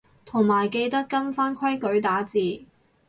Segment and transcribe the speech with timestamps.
[0.25, 2.63] 同埋記得跟返規矩打字